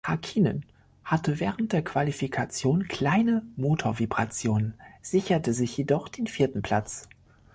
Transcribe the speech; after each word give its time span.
Hakkinen 0.03 0.65
hatte 1.03 1.39
während 1.39 1.73
der 1.73 1.83
Qualifikation 1.83 2.87
kleine 2.87 3.43
Motorvibrationen, 3.55 4.73
sicherte 5.03 5.53
sich 5.53 5.77
jedoch 5.77 6.07
den 6.09 6.25
vierten 6.25 6.63
Platz. 6.63 7.07